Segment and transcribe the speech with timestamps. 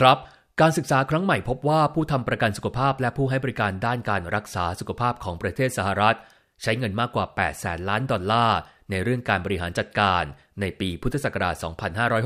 [0.00, 0.18] ครับ
[0.60, 6.16] การศึกษาครั้งใหม่พบว่าผู้ทำประกันสุขภาพและผู้ให้บริการด้านการรักษาสุขภาพของประเทศสหรัฐ
[6.62, 8.58] ใช้เงินมากกว่า 8 แสนล้านดอลลาร์
[8.90, 10.22] ในเรื่องการบริหารจัดการ
[10.60, 11.54] ในปีพุทธศักราช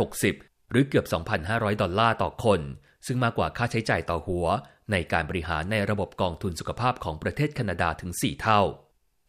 [0.00, 1.06] 2560 หรือเกือบ
[1.44, 2.60] 2,500 ดอลลาร์ต่อคน
[3.06, 4.46] ซึ่งมากกว่าค่าใช้จ่ายต่อหัว
[4.92, 8.60] ในการบริหารในระบบกองทุนสุขภาพของประเทศแคนาดาถึง 4 เท่า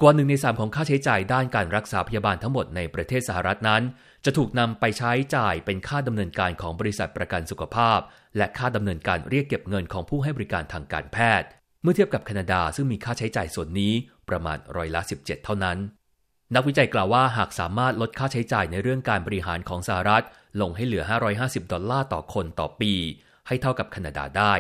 [0.02, 3.84] กว่าหนึ่งในสามของค่าใช้จ่ายด้านการรักษาพยาบาลทั้งหมดในประเทศสหรัฐนั้น
[4.26, 8.00] จะถูกนำไปใช้จ่ายเป็นค่าดำเนินการของบริษัทประกันสุขภาพ
[8.38, 11.48] และค่าดำเนินการเรียกเก็บเงินของผู้ให้บริการทางการแพทย์
[11.82, 13.94] เมื่อเทียบกับแคนาดาซึ่งมีค่าใช้จ่ายส่วนนี้
[14.30, 15.78] ประมาณร้อยละ 17 เท่านั้น
[16.56, 20.24] นักวิจัยกล่าวว่าหากสามารถลดค่าใช้จ่ายในเรื่องการบริหารของสหรัฐ
[20.62, 21.04] ลงให้เหลือ
[21.38, 22.94] 550 ดอลลาร์ต่อคนต่อปี
[23.48, 24.54] ให้เท่ากับแคนาดาได้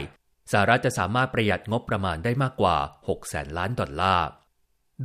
[0.52, 2.78] สหรัฐจะสามารถประหยัดงบประมาณได้มากกว่า
[3.08, 4.28] 6แสนล้านดอลลาร์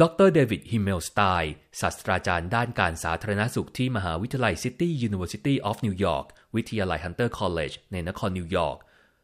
[0.01, 8.79] ดรเดวิดฮิเมลสไตน์ศาสตราจารย์ด้านการสาธารณสุขที่มหาวิทยาลัย City University of New York วิทยาลัย Hunter College ในนครนิวยอร์ก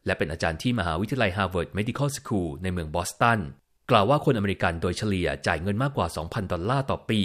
[0.06, 3.40] และเป็นอาจารย์ที่มหาวิทยาลัย Harvard Medical School ในเมืองบอสตัน
[3.90, 7.20] กล่าวว่าคนอเมริกันโดยเฉลี่ยจ่ายเงินมากกว่า 2,000 ดอลลาร์ต่อปี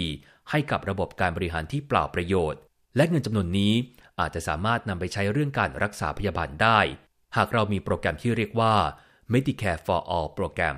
[0.50, 2.60] ให้กับระบบการบริหารที่เปล่าประโยชน์
[2.96, 3.72] และเงินจำนวนนี้
[4.20, 6.78] อาจจะสามารถนำไปใช้เรื่องการรักษาพยาบาลได้
[7.36, 8.74] หากเรามีโปรแกรมที่เรียกว่า
[9.32, 10.76] Medicare for All โปรแกรม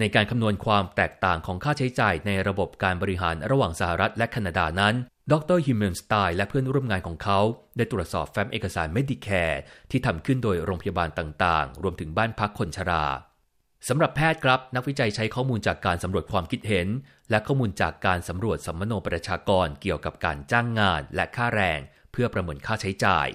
[0.00, 4.94] ในการคำนวณความแตกต่างของค่าใช้จ่ายในระบบการบริหารระหว่างสหรัฐและแคนาดานั้น
[5.32, 7.38] ดรฮิมเมนสไตน์และเพื่อนร่วมงานของเขา
[7.76, 9.58] ได้ตรวจสอบแฟ้มเอกสาร Medicare
[9.90, 13.04] ที่ทำขึ้นโดยโรงพยาบาลต่างๆ รวมถึงบ้านพักคนชรา
[13.88, 16.88] สำหรับแพทย์ครับ นักวิจัยใช้ข้อมูลจากการสำรวจความคิดเห็น
[17.30, 21.80] และข้อมูลจากการสำรวจสัมมโนประชากรเกี่ยวกับการจ้างงานและค่าแรง
[22.12, 23.28] เพื่อประเมินค่าใช้จ่าย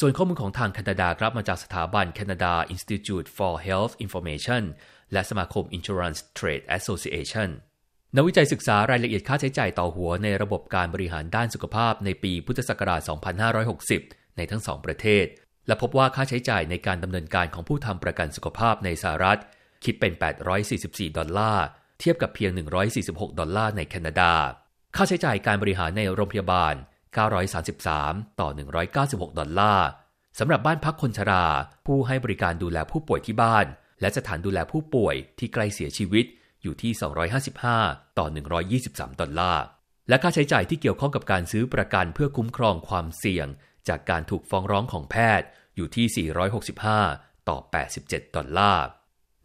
[0.00, 4.62] ส่วนข้อมูลของทางแคนาดาครับมาจากสถาบัน Canada Institute for Health Information
[5.12, 7.50] และสมาคม Insurance Trade Association
[8.16, 13.00] นักวิจัยศึกษารายละเอียดค่าใช้จ่ายต่อหัวในระบบการบริหารด้านสุขภาพในปีพุทธศักราช
[13.68, 15.26] 2560 ในทั้งสองประเทศ
[15.66, 19.38] และพบว่าค่าใช้จ่ายในการดำเนินการของผู้ทำประกันสุขภาพในสหรัฐ
[19.84, 20.12] คิดเป็น
[20.64, 21.66] 844 ดอลลาร์
[22.00, 22.50] เทียบกับเพียง
[22.96, 24.32] 146 ดอลลาร์ในแคนาดา
[24.96, 26.74] ค่าใช้จ่ายการบริหารในโรงพยาบาล
[27.56, 28.48] 933 ต่อ
[28.94, 29.88] 196 ดอลลาร์
[30.38, 31.46] สำหรับบ้านพักคนชรา
[31.86, 33.66] ผู้ให้บริการดูแลผู้ป่วยที่บ้าน
[34.00, 36.24] และสถานดูแลผู้ป่วยที่ใกล้เสียชีวิต
[36.62, 36.92] อยู่ที่
[37.54, 38.26] 255 ต่อ
[38.72, 39.64] 123 ดอลลาร์
[40.08, 43.46] และค่าใช้จ่ายที่เกี่ยวข้องกับการซื้อประกันเพื่อคุ้มครองความเสี่ยง
[43.88, 45.46] จากการถูกฟ้องร้องของแพทย์
[45.76, 46.28] อยู่ที่
[46.92, 47.58] 465 ต่อ
[47.96, 48.84] 87 ดอลลาร์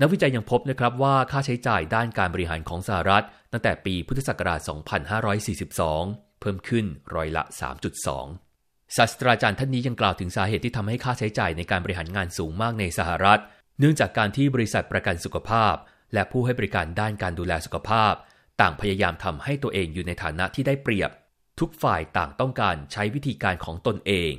[0.01, 4.59] นักวิจัยยังพบนะครับว่าค่าใช้จ่ายด้านการบริหารของสหรัฐ ตั้งแต่ปีพุทธศักราช
[5.49, 7.43] 2542 เพิ่มขึ้นร้อยละ
[8.19, 13.39] 3.2 ศาสตราจารย์ท่านนี้ยังกล่าวถึงสาเหตุที่ทำให้ค่าใช้จ่ายในการบริหารงานสูงมากในสหรัฐ
[13.79, 15.75] เนื่องจากการที่บริษัทประกันสุขภาพ
[16.13, 18.13] และผู้ให้บริการด้านการดูแลสุขภาพ
[18.61, 21.11] ต่างพยายามทำให้ตัวเองอยู่ในฐานะที่ได้เปรียบ
[21.59, 24.31] ทุกฝ่ายต่างต้องการใช้วิธีการของตนเอง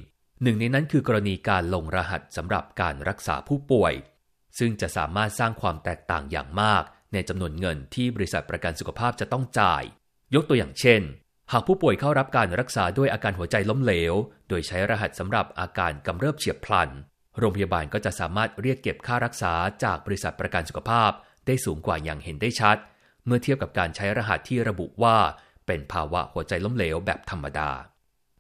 [0.43, 3.95] หนึ่งในนั้นคือกรณีการลงรหัสสำหรับการรักษาผู้ป่วย
[4.59, 6.83] ซึ่งจะสามารถสร้างความแตกต่างอย่างมาก
[7.13, 9.83] ในจำนวนเงินที่บริษัทประกันสุขภาพจะต้องจ่าย
[10.35, 11.03] ยกตัวอย่างเช่น
[11.53, 14.15] หากผู้ป่วยเข้ารับการรักษาด้วยอาการหัวใจล้มเหลว
[14.49, 16.91] โดยใช้รหัสสำหรับอาการกำเริบเฉียบพลัน
[17.39, 19.53] โรงพยาบาลก็จะสามารถเรียกเก็บค่ารักษา
[19.85, 21.11] จากบริษัทประกันสุขภาพ
[21.47, 22.77] ได้สูงกว่าอย่างเห็นได้ชัด
[23.27, 25.17] เมื่อเทียบกับการใช้รหัสที่ระบุว่า
[25.67, 27.71] เป็นภาวะหัวใจล้มเหลวแบบธรรมดา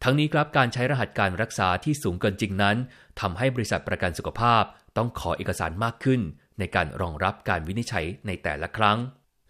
[0.02, 2.76] ทั้งนี้ครับการใช้รหัสการรักษาที่สูงเกินจริงนั้น
[3.20, 4.62] ทำให้บริษัทประกันสุขภาพ
[4.96, 6.20] ต้องขอเอกสารมากขึ้น
[6.58, 8.98] ในการรองรับการวินิจฉัยในแต่ละครั้ง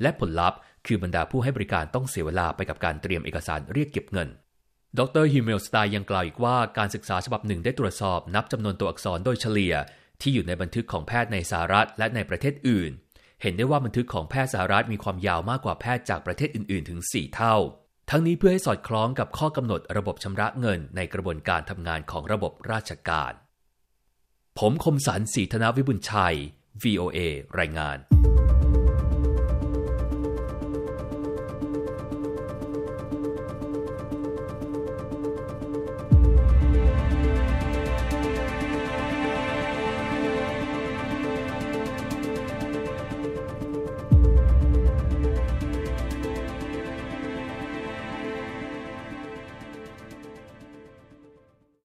[0.02, 4.28] และผลลัพธ์คือบรรดาผู้ให้บริการต้องเสียเวลาไปกับการเตรียมเอกสารเรียกเก็บเงิน
[4.98, 9.74] ดรฮิเมลสไตน์ยังกล่าวอีกว่าการศึกษาฉบับหนึ่งได้ตรวจสอบนับจำนวนตัวอักษรโดยเฉลี่ย
[10.20, 12.90] ที่อยู่ในบันทึกของแพทย์ในสหรัฐและในประเทศอื่น
[13.42, 17.56] เห็นได้ว่าบันทึกของแพทย์สหรัฐมีความยาวมากกว่าแพทย์จากประเทศอื่น ๆ ถึง 4 เท่า
[18.10, 23.32] ทั้งนี้เพื่อให้สอดคล้องกับข้อกำหนดระบบชำระเงินในกระบวนการทำงานของระบบราชการ
[24.58, 26.36] ผมคมสันสีธนวิบุญชัย
[26.82, 27.18] VOA
[27.58, 27.98] รายงาน